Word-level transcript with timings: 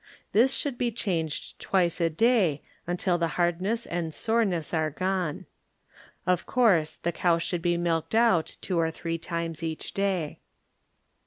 This 0.31 0.51
should 0.55 0.79
be 0.79 0.91
changed 0.91 1.59
twice 1.59 2.01
a 2.01 2.09
day 2.09 2.63
until 2.87 3.19
the 3.19 3.27
hardness 3.37 3.85
and 3.85 4.11
soreness 4.11 4.73
are 4.73 4.89
gone. 4.89 5.45
Of 6.25 6.47
course, 6.47 6.95
the 6.95 7.11
cow 7.11 7.37
should 7.37 7.61
be 7.61 7.77
milked 7.77 8.15
out 8.15 8.57
two 8.61 8.79
or 8.79 8.89
three 8.89 9.19
times 9.19 9.61
each 9.61 9.93
day. 9.93 10.39